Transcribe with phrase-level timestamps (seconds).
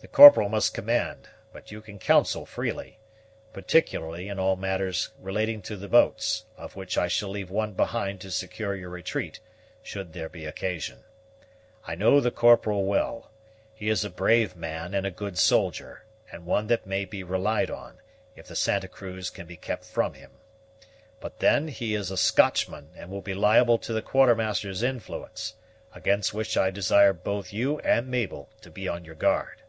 [0.00, 2.98] The Corporal must command; but you can counsel freely,
[3.54, 8.20] particularly in all matters relating to the boats, of which I shall leave one behind
[8.20, 9.40] to secure your retreat,
[9.82, 11.04] should there be occasion.
[11.86, 13.30] I know the Corporal well;
[13.74, 17.70] he is a brave man and a good soldier; and one that may be relied
[17.70, 17.96] on,
[18.36, 20.32] if the Santa Cruz can be kept from him.
[21.18, 25.54] But then he is a Scotchman, and will be liable to the Quartermaster's influence,
[25.94, 29.62] against which I desire both you and Mabel to be on your guard."